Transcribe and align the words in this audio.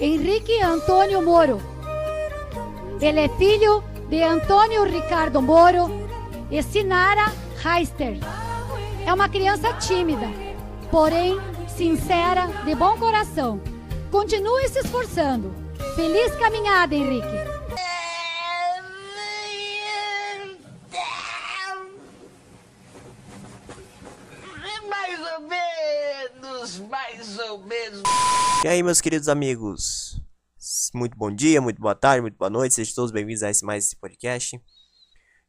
Henrique 0.00 0.62
Antônio 0.62 1.20
Moro. 1.20 1.60
Ele 3.00 3.20
é 3.20 3.28
filho 3.30 3.82
de 4.08 4.22
Antônio 4.22 4.84
Ricardo 4.84 5.42
Moro 5.42 5.90
e 6.50 6.62
Sinara 6.62 7.32
Heister. 7.64 8.16
É 9.04 9.12
uma 9.12 9.28
criança 9.28 9.72
tímida, 9.74 10.28
porém 10.90 11.36
sincera, 11.66 12.46
de 12.64 12.76
bom 12.76 12.96
coração. 12.96 13.60
Continue 14.10 14.68
se 14.68 14.78
esforçando. 14.78 15.52
Feliz 15.96 16.34
caminhada, 16.36 16.94
Henrique. 16.94 17.26
Mais 24.88 25.20
ou 25.34 25.40
menos, 25.48 26.78
mais 26.98 27.38
ou 27.38 27.58
menos. 27.64 28.02
E 28.64 28.68
aí, 28.68 28.82
meus 28.82 29.00
queridos 29.00 29.28
amigos? 29.28 30.20
Muito 30.92 31.16
bom 31.16 31.32
dia, 31.32 31.60
muito 31.60 31.80
boa 31.80 31.94
tarde, 31.94 32.22
muito 32.22 32.36
boa 32.36 32.50
noite. 32.50 32.74
Sejam 32.74 32.92
todos 32.92 33.12
bem-vindos 33.12 33.44
a 33.44 33.50
esse, 33.50 33.64
mais 33.64 33.84
esse 33.86 33.94
podcast. 33.94 34.60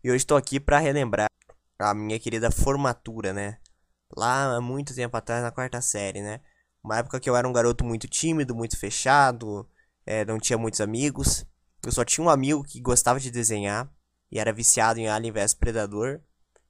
E 0.03 0.11
hoje 0.11 0.17
estou 0.17 0.37
aqui 0.37 0.59
para 0.59 0.77
relembrar 0.77 1.27
a 1.79 1.93
minha 1.95 2.19
querida 2.19 2.51
formatura, 2.51 3.33
né? 3.33 3.57
Lá 4.15 4.57
há 4.57 4.61
muito 4.61 4.93
tempo 4.93 5.17
atrás, 5.17 5.41
na 5.41 5.49
quarta 5.49 5.81
série, 5.81 6.21
né? 6.21 6.39
Uma 6.83 6.99
época 6.99 7.19
que 7.19 7.27
eu 7.27 7.35
era 7.35 7.49
um 7.49 7.53
garoto 7.53 7.83
muito 7.83 8.07
tímido, 8.07 8.53
muito 8.53 8.77
fechado, 8.77 9.67
é, 10.05 10.23
não 10.25 10.37
tinha 10.37 10.57
muitos 10.57 10.79
amigos. 10.81 11.47
Eu 11.83 11.91
só 11.91 12.05
tinha 12.05 12.23
um 12.23 12.29
amigo 12.29 12.63
que 12.63 12.79
gostava 12.79 13.19
de 13.19 13.31
desenhar 13.31 13.91
e 14.31 14.37
era 14.37 14.53
viciado 14.53 14.99
em 14.99 15.07
Alien 15.07 15.33
vs 15.33 15.55
Predador. 15.55 16.21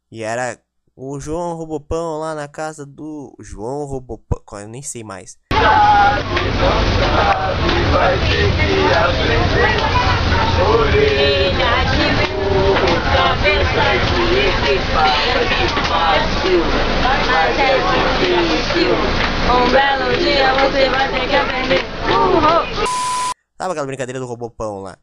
E 0.09 0.23
era 0.23 0.57
o 1.01 1.17
João 1.17 1.55
Robopão 1.55 2.19
lá 2.19 2.35
na 2.35 2.49
casa 2.49 2.85
do 2.85 3.33
João 3.39 3.85
Robopão, 3.85 4.59
eu 4.59 4.67
nem 4.67 4.81
sei 4.81 5.01
mais. 5.01 5.37
Sabe 23.57 23.71
aquela 23.71 23.87
brincadeira 23.87 24.19
do 24.19 24.25
Robopão 24.25 24.81
lá? 24.81 24.97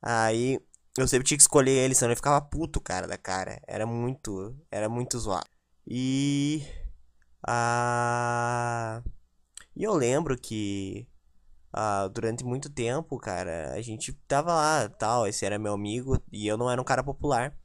Aí 0.00 0.60
eu 0.98 1.08
sempre 1.08 1.26
tinha 1.26 1.36
que 1.38 1.42
escolher 1.42 1.72
ele, 1.72 1.94
senão 1.94 2.10
ele 2.10 2.16
ficava 2.16 2.40
puto, 2.40 2.80
cara, 2.80 3.06
da 3.06 3.16
cara. 3.18 3.60
Era 3.66 3.86
muito, 3.86 4.56
era 4.70 4.88
muito 4.88 5.18
zoado. 5.18 5.48
E 5.86 6.62
ah, 7.46 9.02
e 9.74 9.82
eu 9.84 9.94
lembro 9.94 10.38
que 10.38 11.06
ah, 11.72 12.08
durante 12.08 12.44
muito 12.44 12.70
tempo, 12.70 13.18
cara, 13.18 13.72
a 13.74 13.82
gente 13.82 14.12
tava 14.28 14.54
lá, 14.54 14.88
tal, 14.88 15.26
esse 15.26 15.44
era 15.46 15.58
meu 15.58 15.72
amigo 15.74 16.20
e 16.32 16.46
eu 16.46 16.56
não 16.56 16.70
era 16.70 16.80
um 16.80 16.84
cara 16.84 17.02
popular. 17.04 17.56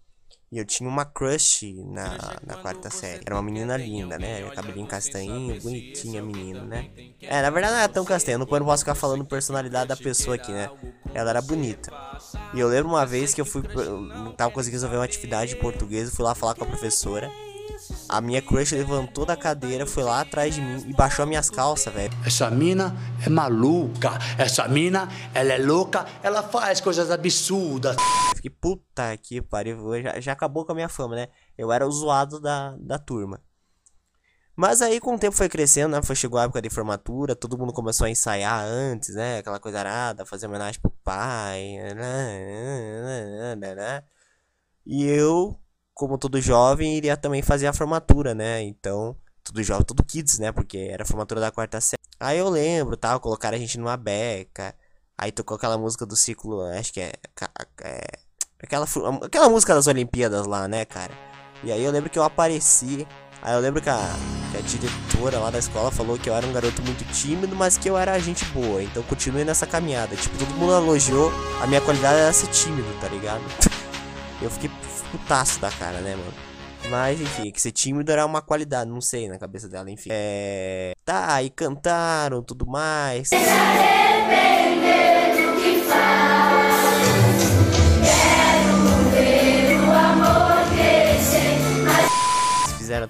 E 0.49 0.57
eu 0.57 0.65
tinha 0.65 0.87
uma 0.87 1.03
crush 1.03 1.73
na, 1.85 2.17
na 2.45 2.55
quarta 2.55 2.89
série. 2.89 3.21
Era 3.25 3.35
uma 3.35 3.41
menina 3.41 3.75
linda, 3.75 4.17
né? 4.17 4.49
Cabelinho 4.51 4.87
castanho, 4.87 5.59
bonitinha 5.61 6.21
menina, 6.21 6.61
né? 6.63 6.89
É, 7.21 7.41
na 7.41 7.49
verdade 7.49 7.73
não 7.73 7.79
era 7.81 7.91
tão 7.91 8.05
castanha. 8.05 8.37
Não 8.37 8.45
posso 8.45 8.79
ficar 8.79 8.95
falando 8.95 9.25
personalidade 9.25 9.89
da 9.89 9.97
pessoa 9.97 10.35
aqui, 10.35 10.51
né? 10.51 10.69
Ela 11.13 11.31
era 11.31 11.41
bonita. 11.41 11.91
E 12.53 12.59
eu 12.59 12.67
lembro 12.69 12.89
uma 12.89 13.05
vez 13.05 13.33
que 13.33 13.41
eu 13.41 13.45
fui. 13.45 13.61
Não 13.63 14.31
tava 14.31 14.51
conseguindo 14.51 14.77
resolver 14.77 14.95
uma 14.97 15.05
atividade 15.05 15.53
de 15.53 15.59
português. 15.59 16.09
Fui 16.15 16.23
lá 16.23 16.33
falar 16.33 16.55
com 16.55 16.63
a 16.63 16.67
professora. 16.67 17.29
A 18.09 18.21
minha 18.21 18.41
crush 18.41 18.71
levantou 18.71 19.25
da 19.25 19.35
cadeira, 19.35 19.85
foi 19.85 20.03
lá 20.03 20.21
atrás 20.21 20.55
de 20.55 20.61
mim 20.61 20.81
e 20.87 20.93
baixou 20.93 21.23
as 21.23 21.29
minhas 21.29 21.49
calças, 21.49 21.93
velho. 21.93 22.13
Essa 22.25 22.49
mina 22.49 22.95
é 23.25 23.29
maluca. 23.29 24.11
Essa 24.37 24.65
mina, 24.67 25.09
ela 25.33 25.53
é 25.53 25.57
louca. 25.57 26.05
Ela 26.23 26.41
faz 26.41 26.79
coisas 26.79 27.11
absurdas. 27.11 27.97
Fiquei, 28.35 28.49
puta 28.49 29.17
que 29.17 29.41
pariu. 29.41 30.01
Já, 30.01 30.19
já 30.21 30.31
acabou 30.31 30.65
com 30.65 30.71
a 30.71 30.75
minha 30.75 30.87
fama, 30.87 31.15
né? 31.15 31.27
Eu 31.57 31.71
era 31.71 31.85
o 31.85 31.91
zoado 31.91 32.39
da, 32.39 32.77
da 32.79 32.97
turma. 32.97 33.41
Mas 34.55 34.81
aí, 34.81 34.99
com 34.99 35.13
o 35.13 35.19
tempo 35.19 35.35
foi 35.35 35.49
crescendo, 35.49 35.91
né? 35.91 36.01
Foi, 36.01 36.15
chegou 36.15 36.39
a 36.39 36.43
época 36.45 36.61
de 36.61 36.69
formatura, 36.69 37.35
todo 37.35 37.57
mundo 37.57 37.73
começou 37.73 38.05
a 38.05 38.09
ensaiar 38.09 38.63
antes, 38.65 39.13
né? 39.13 39.39
Aquela 39.39 39.59
coisa 39.59 39.79
arada, 39.79 40.25
fazer 40.25 40.47
homenagem 40.47 40.81
pro 40.81 40.89
pai. 41.03 41.75
Né? 43.55 44.03
E 44.85 45.03
eu 45.03 45.59
como 45.97 46.17
todo 46.17 46.39
jovem, 46.39 46.95
iria 46.95 47.17
também 47.17 47.41
fazer 47.41 47.65
a 47.67 47.73
formatura, 47.73 48.35
né? 48.35 48.61
Então, 48.61 49.15
tudo 49.43 49.63
jovem, 49.63 49.83
tudo 49.83 50.03
kids, 50.03 50.37
né? 50.37 50.51
Porque 50.51 50.77
era 50.77 51.03
a 51.03 51.05
formatura 51.05 51.41
da 51.41 51.51
quarta 51.51 51.81
série. 51.81 51.97
Aí 52.19 52.37
eu 52.37 52.49
lembro, 52.49 52.95
tal, 52.95 53.19
colocaram 53.19 53.57
a 53.57 53.59
gente 53.59 53.79
numa 53.79 53.97
beca. 53.97 54.75
Aí 55.17 55.31
tocou 55.31 55.57
aquela 55.57 55.77
música 55.77 56.05
do 56.05 56.15
ciclo, 56.15 56.61
acho 56.61 56.93
que 56.93 57.01
é, 57.01 57.13
é 57.81 58.01
aquela, 58.59 58.85
aquela 59.23 59.49
música 59.49 59.73
das 59.73 59.87
Olimpíadas 59.87 60.45
lá, 60.45 60.67
né, 60.67 60.85
cara? 60.85 61.11
E 61.63 61.71
aí 61.71 61.83
eu 61.83 61.91
lembro 61.91 62.09
que 62.11 62.19
eu 62.19 62.23
apareci. 62.23 63.07
Aí 63.41 63.55
eu 63.55 63.59
lembro 63.59 63.81
que 63.81 63.89
a, 63.89 63.99
que 64.51 64.57
a 64.57 64.61
diretora 64.61 65.39
lá 65.39 65.49
da 65.49 65.57
escola 65.57 65.89
falou 65.89 66.17
que 66.19 66.29
eu 66.29 66.35
era 66.35 66.45
um 66.45 66.53
garoto 66.53 66.83
muito 66.83 67.03
tímido, 67.11 67.55
mas 67.55 67.75
que 67.75 67.89
eu 67.89 67.97
era 67.97 68.19
gente 68.19 68.45
boa. 68.45 68.83
Então 68.83 69.01
continue 69.03 69.43
nessa 69.43 69.65
caminhada. 69.65 70.15
Tipo, 70.15 70.37
todo 70.37 70.53
mundo 70.55 70.73
elogiou. 70.73 71.31
A 71.59 71.65
minha 71.65 71.81
qualidade 71.81 72.19
era 72.19 72.33
ser 72.33 72.47
tímido, 72.47 72.87
tá 73.01 73.07
ligado? 73.07 73.41
eu 74.41 74.51
fiquei 74.51 74.69
putaço 75.11 75.59
da 75.59 75.69
cara, 75.71 75.99
né, 75.99 76.15
mano? 76.15 76.33
Mas, 76.89 77.19
enfim, 77.19 77.51
que 77.51 77.61
ser 77.61 77.71
tímido 77.71 78.11
era 78.11 78.25
uma 78.25 78.41
qualidade, 78.41 78.89
não 78.89 79.01
sei, 79.01 79.27
na 79.27 79.37
cabeça 79.37 79.67
dela, 79.67 79.89
enfim. 79.91 80.09
É. 80.11 80.93
Tá, 81.03 81.41
e 81.43 81.49
cantaram 81.49 82.41
tudo 82.41 82.65
mais. 82.65 83.29
Fizeram. 92.77 93.09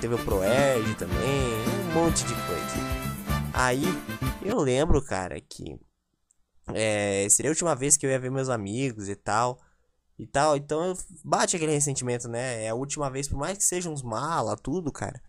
Teve 0.00 0.14
o 0.14 0.18
Proerd 0.24 0.94
também, 0.94 1.18
um 1.90 1.92
monte 1.92 2.24
de 2.24 2.34
coisa. 2.34 3.00
Aí, 3.52 3.84
eu 4.42 4.58
lembro, 4.58 5.02
cara, 5.02 5.38
que 5.38 5.78
é, 6.68 7.26
seria 7.28 7.50
a 7.50 7.52
última 7.52 7.74
vez 7.74 7.96
que 7.96 8.06
eu 8.06 8.10
ia 8.10 8.18
ver 8.18 8.30
meus 8.30 8.48
amigos 8.48 9.08
e 9.08 9.16
tal. 9.16 9.60
E 10.18 10.26
tal, 10.26 10.56
então 10.56 10.92
bate 11.24 11.56
aquele 11.56 11.72
ressentimento, 11.72 12.28
né? 12.28 12.64
É 12.64 12.68
a 12.68 12.74
última 12.74 13.10
vez, 13.10 13.26
por 13.26 13.38
mais 13.38 13.56
que 13.56 13.64
sejam 13.64 13.92
uns 13.92 14.02
mala, 14.02 14.54
tudo, 14.54 14.92
cara. 14.92 15.20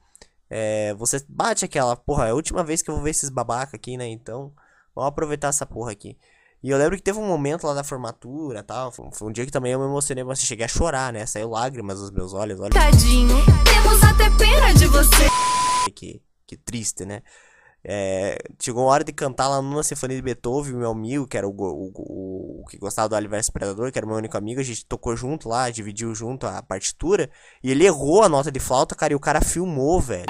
É, 0.49 0.93
você 0.95 1.23
bate 1.29 1.63
aquela, 1.63 1.95
porra, 1.95 2.27
é 2.27 2.31
a 2.31 2.35
última 2.35 2.61
vez 2.61 2.81
que 2.81 2.89
eu 2.89 2.95
vou 2.95 3.03
ver 3.03 3.11
esses 3.11 3.29
babaca 3.29 3.77
aqui, 3.77 3.95
né? 3.95 4.05
Então, 4.07 4.53
vamos 4.93 5.07
aproveitar 5.07 5.47
essa 5.47 5.65
porra 5.65 5.93
aqui. 5.93 6.17
E 6.63 6.69
eu 6.69 6.77
lembro 6.77 6.97
que 6.97 7.01
teve 7.01 7.17
um 7.17 7.25
momento 7.25 7.65
lá 7.65 7.73
da 7.73 7.83
formatura 7.83 8.61
tal. 8.61 8.91
Foi, 8.91 9.07
um 9.27 9.31
dia 9.31 9.45
que 9.45 9.51
também 9.51 9.71
eu 9.71 9.79
me 9.79 9.85
emocionei, 9.85 10.23
mas 10.23 10.41
cheguei 10.41 10.65
a 10.65 10.67
chorar, 10.67 11.11
né? 11.11 11.25
Saiu 11.25 11.49
lágrimas 11.49 11.99
dos 11.99 12.11
meus 12.11 12.33
olhos. 12.33 12.59
Olha. 12.59 12.69
Tadinho, 12.69 13.35
temos 13.63 14.03
até 14.03 14.29
pena 14.37 14.73
de 14.73 14.87
você. 14.87 15.29
Que, 15.95 16.21
que 16.45 16.57
triste, 16.57 17.05
né? 17.05 17.23
É, 17.83 18.37
chegou 18.59 18.87
a 18.87 18.93
hora 18.93 19.03
de 19.03 19.11
cantar 19.11 19.47
lá 19.47 19.61
numa 19.61 19.81
Sinfonia 19.81 20.15
de 20.15 20.21
Beethoven, 20.21 20.73
meu 20.73 20.91
amigo, 20.91 21.25
que 21.25 21.35
era 21.35 21.47
o, 21.47 21.51
o, 21.51 21.91
o, 21.95 22.61
o 22.61 22.65
que 22.67 22.77
gostava 22.77 23.09
do 23.09 23.15
Alien 23.15 23.41
Predador, 23.51 23.91
que 23.91 23.97
era 23.97 24.05
meu 24.05 24.15
único 24.15 24.37
amigo, 24.37 24.61
a 24.61 24.63
gente 24.63 24.85
tocou 24.85 25.15
junto 25.15 25.49
lá, 25.49 25.69
dividiu 25.69 26.13
junto 26.13 26.45
a 26.45 26.61
partitura, 26.61 27.29
e 27.63 27.71
ele 27.71 27.85
errou 27.85 28.21
a 28.21 28.29
nota 28.29 28.51
de 28.51 28.59
flauta, 28.59 28.93
cara, 28.93 29.13
e 29.13 29.15
o 29.15 29.19
cara 29.19 29.41
filmou, 29.41 29.99
velho. 29.99 30.25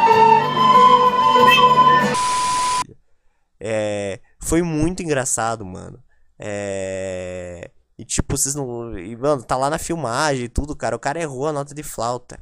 É, 3.59 4.19
foi 4.39 4.62
muito 4.62 5.03
engraçado, 5.03 5.66
mano. 5.66 6.01
É, 6.39 7.69
e 7.97 8.06
tipo, 8.06 8.35
vocês 8.35 8.56
não. 8.56 8.97
E, 8.97 9.16
mano, 9.16 9.44
tá 9.44 9.56
lá 9.56 9.69
na 9.69 9.78
filmagem 9.78 10.45
e 10.45 10.50
tudo, 10.50 10.75
cara. 10.75 10.95
O 10.95 11.00
cara 11.00 11.22
errou 11.22 11.47
a 11.47 11.53
nota 11.53 11.75
de 11.75 11.83
flauta. 11.83 12.39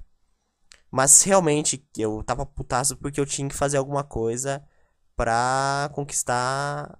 Mas 0.90 1.22
realmente, 1.24 1.86
eu 1.98 2.24
tava 2.24 2.46
putaço 2.46 2.96
porque 2.96 3.20
eu 3.20 3.26
tinha 3.26 3.50
que 3.50 3.56
fazer 3.56 3.78
alguma 3.78 4.04
coisa 4.04 4.64
pra 5.20 5.92
conquistar 5.94 6.98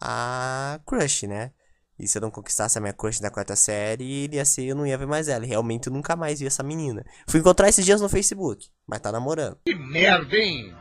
a 0.00 0.80
crush, 0.84 1.28
né? 1.28 1.52
E 1.96 2.08
se 2.08 2.18
eu 2.18 2.22
não 2.22 2.30
conquistasse 2.30 2.76
a 2.76 2.80
minha 2.80 2.92
crush 2.92 3.20
da 3.20 3.30
quarta 3.30 3.54
série, 3.54 4.26
ia 4.26 4.44
ser, 4.44 4.64
eu 4.64 4.74
não 4.74 4.84
ia 4.84 4.98
ver 4.98 5.06
mais 5.06 5.28
ela. 5.28 5.46
Realmente 5.46 5.86
eu 5.86 5.92
nunca 5.92 6.16
mais 6.16 6.40
vi 6.40 6.46
essa 6.46 6.64
menina. 6.64 7.04
Fui 7.28 7.38
encontrar 7.38 7.68
esses 7.68 7.84
dias 7.84 8.00
no 8.00 8.08
Facebook, 8.08 8.66
mas 8.88 8.98
tá 8.98 9.12
namorando. 9.12 9.56
Que 9.64 9.72
merda, 9.76 10.34
hein? 10.34 10.74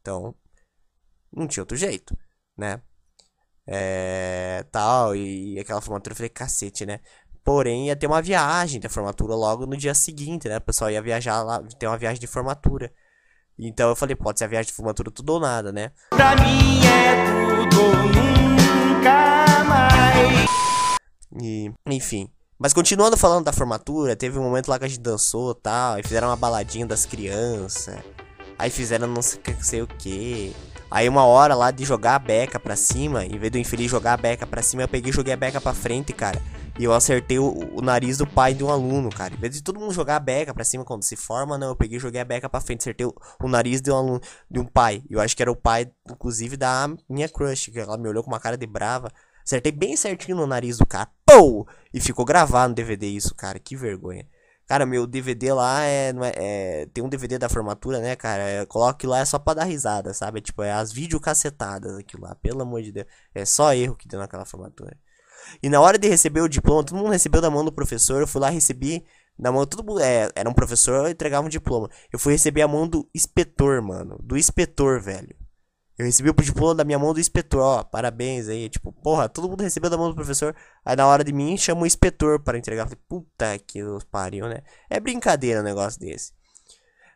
Então, 0.00 0.34
não 1.32 1.46
tinha 1.46 1.62
outro 1.62 1.76
jeito, 1.76 2.18
né? 2.56 2.82
É. 3.64 4.64
Tal, 4.72 5.14
e, 5.14 5.54
e 5.54 5.60
aquela 5.60 5.80
formatura 5.80 6.14
eu 6.14 6.16
falei, 6.16 6.30
cacete, 6.30 6.84
né? 6.84 6.98
Porém, 7.44 7.86
ia 7.86 7.96
ter 7.96 8.08
uma 8.08 8.20
viagem 8.20 8.80
da 8.80 8.88
formatura 8.88 9.36
logo 9.36 9.66
no 9.66 9.76
dia 9.76 9.94
seguinte, 9.94 10.48
né? 10.48 10.56
O 10.56 10.62
pessoal 10.62 10.90
ia 10.90 11.00
viajar 11.00 11.44
lá, 11.44 11.62
ter 11.78 11.86
uma 11.86 11.96
viagem 11.96 12.18
de 12.18 12.26
formatura. 12.26 12.92
Então 13.58 13.88
eu 13.88 13.96
falei, 13.96 14.14
pode 14.14 14.38
ser 14.38 14.44
a 14.44 14.48
viagem 14.48 14.68
de 14.68 14.72
formatura 14.72 15.10
tudo 15.10 15.30
ou 15.30 15.40
nada, 15.40 15.72
né? 15.72 15.90
Pra 16.10 16.36
mim 16.36 16.80
é 16.86 17.24
tudo 17.24 17.82
ou 17.82 17.94
nunca 17.94 19.64
mais. 19.64 20.48
E, 21.42 21.72
enfim. 21.86 22.30
Mas 22.56 22.72
continuando 22.72 23.16
falando 23.16 23.44
da 23.44 23.52
formatura, 23.52 24.14
teve 24.14 24.38
um 24.38 24.42
momento 24.42 24.68
lá 24.68 24.78
que 24.78 24.84
a 24.84 24.88
gente 24.88 25.00
dançou 25.00 25.54
tal, 25.54 25.98
e 25.98 26.02
fizeram 26.02 26.28
uma 26.28 26.36
baladinha 26.36 26.86
das 26.86 27.04
crianças. 27.04 27.98
Aí 28.58 28.70
fizeram 28.70 29.06
não 29.06 29.22
sei, 29.22 29.40
sei 29.60 29.82
o 29.82 29.86
que. 29.86 30.54
Aí 30.90 31.08
uma 31.08 31.24
hora 31.24 31.54
lá 31.54 31.70
de 31.70 31.84
jogar 31.84 32.14
a 32.14 32.18
beca 32.18 32.58
pra 32.58 32.74
cima, 32.74 33.24
em 33.24 33.38
vez 33.38 33.52
do 33.52 33.58
infeliz 33.58 33.90
jogar 33.90 34.14
a 34.14 34.16
beca 34.16 34.46
pra 34.46 34.62
cima, 34.62 34.82
eu 34.82 34.88
peguei 34.88 35.10
e 35.10 35.14
joguei 35.14 35.34
a 35.34 35.36
beca 35.36 35.60
pra 35.60 35.74
frente, 35.74 36.12
cara. 36.12 36.40
E 36.78 36.84
eu 36.84 36.92
acertei 36.92 37.40
o, 37.40 37.76
o 37.76 37.82
nariz 37.82 38.18
do 38.18 38.26
pai 38.26 38.54
de 38.54 38.62
um 38.62 38.70
aluno, 38.70 39.10
cara. 39.10 39.34
Em 39.34 39.36
vez 39.36 39.52
de 39.52 39.62
todo 39.62 39.80
mundo 39.80 39.92
jogar 39.92 40.14
a 40.14 40.20
beca 40.20 40.54
pra 40.54 40.62
cima 40.62 40.84
quando 40.84 41.02
se 41.02 41.16
forma, 41.16 41.58
não. 41.58 41.68
Eu 41.70 41.76
peguei 41.76 41.96
e 41.96 42.00
joguei 42.00 42.20
a 42.20 42.24
beca 42.24 42.48
pra 42.48 42.60
frente. 42.60 42.82
Acertei 42.82 43.04
o, 43.04 43.12
o 43.42 43.48
nariz 43.48 43.82
de 43.82 43.90
um 43.90 43.96
aluno, 43.96 44.20
de 44.48 44.60
um 44.60 44.64
pai. 44.64 45.02
Eu 45.10 45.20
acho 45.20 45.36
que 45.36 45.42
era 45.42 45.50
o 45.50 45.56
pai, 45.56 45.90
inclusive, 46.08 46.56
da 46.56 46.88
minha 47.08 47.28
crush, 47.28 47.72
que 47.72 47.80
ela 47.80 47.98
me 47.98 48.08
olhou 48.08 48.22
com 48.22 48.30
uma 48.30 48.38
cara 48.38 48.56
de 48.56 48.66
brava. 48.66 49.10
Acertei 49.44 49.72
bem 49.72 49.96
certinho 49.96 50.36
no 50.36 50.46
nariz 50.46 50.78
do 50.78 50.86
cara. 50.86 51.10
Pou! 51.26 51.66
E 51.92 52.00
ficou 52.00 52.24
gravado 52.24 52.68
no 52.68 52.74
DVD 52.76 53.08
isso, 53.08 53.34
cara. 53.34 53.58
Que 53.58 53.74
vergonha. 53.76 54.24
Cara, 54.68 54.86
meu 54.86 55.04
DVD 55.06 55.52
lá 55.52 55.82
é, 55.82 56.10
é, 56.10 56.82
é- 56.82 56.86
Tem 56.94 57.02
um 57.02 57.08
DVD 57.08 57.38
da 57.38 57.48
formatura, 57.48 57.98
né, 58.00 58.14
cara? 58.14 58.42
É, 58.42 58.66
coloca 58.66 58.92
aquilo 58.92 59.12
lá 59.12 59.20
é 59.20 59.24
só 59.24 59.38
pra 59.38 59.54
dar 59.54 59.64
risada, 59.64 60.14
sabe? 60.14 60.40
Tipo, 60.40 60.62
é 60.62 60.70
as 60.72 60.92
videocacetadas 60.92 61.96
aquilo 61.96 62.22
lá, 62.22 62.36
pelo 62.36 62.62
amor 62.62 62.82
de 62.82 62.92
Deus. 62.92 63.06
É 63.34 63.44
só 63.44 63.72
erro 63.74 63.96
que 63.96 64.06
deu 64.06 64.20
naquela 64.20 64.44
formatura. 64.44 64.96
E 65.62 65.68
na 65.68 65.80
hora 65.80 65.98
de 65.98 66.08
receber 66.08 66.40
o 66.40 66.48
diploma, 66.48 66.84
todo 66.84 66.96
mundo 66.96 67.10
recebeu 67.10 67.40
da 67.40 67.50
mão 67.50 67.64
do 67.64 67.72
professor. 67.72 68.20
Eu 68.20 68.26
fui 68.26 68.40
lá 68.40 68.50
recebi 68.50 69.04
da 69.38 69.52
mão. 69.52 69.66
Todo 69.66 69.84
mundo. 69.84 70.00
É, 70.00 70.30
era 70.34 70.48
um 70.48 70.54
professor, 70.54 71.08
entregava 71.08 71.46
um 71.46 71.50
diploma. 71.50 71.88
Eu 72.12 72.18
fui 72.18 72.32
receber 72.32 72.62
a 72.62 72.68
mão 72.68 72.88
do 72.88 73.08
inspetor, 73.14 73.82
mano. 73.82 74.18
Do 74.22 74.36
inspetor, 74.36 75.00
velho. 75.00 75.34
Eu 75.98 76.06
recebi 76.06 76.30
o 76.30 76.34
diploma 76.34 76.76
da 76.76 76.84
minha 76.84 76.98
mão 76.98 77.12
do 77.12 77.18
inspetor, 77.18 77.60
ó, 77.60 77.82
parabéns 77.82 78.48
aí. 78.48 78.68
Tipo, 78.68 78.92
porra, 78.92 79.28
todo 79.28 79.48
mundo 79.48 79.64
recebeu 79.64 79.90
da 79.90 79.96
mão 79.96 80.08
do 80.08 80.14
professor. 80.14 80.54
Aí 80.84 80.94
na 80.94 81.04
hora 81.08 81.24
de 81.24 81.32
mim, 81.32 81.56
chama 81.56 81.82
o 81.82 81.86
inspetor 81.86 82.40
para 82.40 82.56
entregar. 82.56 82.84
Falei, 82.84 83.02
puta 83.08 83.58
que 83.58 83.80
pariu, 84.08 84.48
né? 84.48 84.62
É 84.88 85.00
brincadeira 85.00 85.60
um 85.60 85.64
negócio 85.64 85.98
desse. 85.98 86.37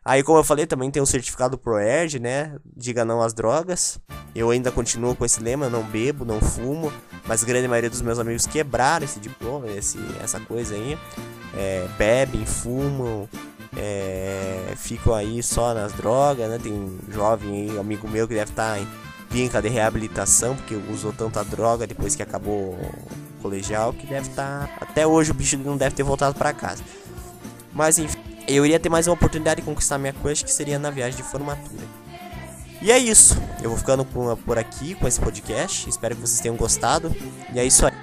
Aí, 0.05 0.21
como 0.21 0.37
eu 0.37 0.43
falei, 0.43 0.65
também 0.65 0.91
tem 0.91 1.01
o 1.01 1.05
certificado 1.05 1.57
ProErd, 1.57 2.19
né? 2.19 2.57
Diga 2.75 3.05
não 3.05 3.21
às 3.21 3.33
drogas. 3.33 3.99
Eu 4.35 4.49
ainda 4.49 4.69
continuo 4.69 5.15
com 5.15 5.23
esse 5.23 5.41
lema, 5.41 5.69
não 5.69 5.81
bebo, 5.83 6.25
não 6.25 6.41
fumo. 6.41 6.91
Mas 7.25 7.41
a 7.41 7.45
grande 7.45 7.69
maioria 7.69 7.89
dos 7.89 8.01
meus 8.01 8.19
amigos 8.19 8.45
quebraram 8.45 9.05
esse 9.05 9.19
diploma, 9.19 9.67
esse, 9.69 9.97
essa 10.21 10.41
coisa 10.41 10.75
aí. 10.75 10.97
É, 11.55 11.87
bebem, 11.97 12.45
fumam, 12.45 13.29
é, 13.77 14.73
ficam 14.75 15.13
aí 15.13 15.41
só 15.41 15.73
nas 15.73 15.93
drogas, 15.93 16.49
né? 16.49 16.59
Tem 16.61 16.73
um 16.73 16.99
jovem 17.09 17.69
aí, 17.69 17.79
amigo 17.79 18.05
meu, 18.09 18.27
que 18.27 18.33
deve 18.33 18.51
estar 18.51 18.77
em 18.79 18.87
clínica 19.29 19.61
de 19.61 19.69
reabilitação, 19.69 20.55
porque 20.55 20.75
usou 20.91 21.13
tanta 21.13 21.45
droga 21.45 21.87
depois 21.87 22.13
que 22.13 22.21
acabou 22.21 22.73
o 22.73 23.41
colegial, 23.41 23.93
que 23.93 24.05
deve 24.05 24.29
estar... 24.29 24.69
Até 24.81 25.07
hoje 25.07 25.31
o 25.31 25.33
bicho 25.33 25.57
não 25.57 25.77
deve 25.77 25.95
ter 25.95 26.03
voltado 26.03 26.37
para 26.37 26.53
casa. 26.53 26.83
Mas 27.71 27.97
enfim, 27.97 28.19
eu 28.47 28.65
iria 28.65 28.79
ter 28.79 28.89
mais 28.89 29.07
uma 29.07 29.13
oportunidade 29.13 29.61
de 29.61 29.65
conquistar 29.65 29.97
minha 29.97 30.13
crush, 30.13 30.43
que 30.43 30.51
seria 30.51 30.77
na 30.77 30.89
viagem 30.89 31.17
de 31.17 31.23
formatura. 31.23 31.83
E 32.81 32.91
é 32.91 32.97
isso. 32.97 33.41
Eu 33.61 33.69
vou 33.69 33.77
ficando 33.77 34.03
por 34.05 34.57
aqui 34.57 34.93
com 34.95 35.07
esse 35.07 35.19
podcast. 35.19 35.89
Espero 35.89 36.15
que 36.15 36.21
vocês 36.21 36.41
tenham 36.41 36.57
gostado. 36.57 37.15
E 37.53 37.59
é 37.59 37.65
isso 37.65 37.85
aí. 37.85 38.02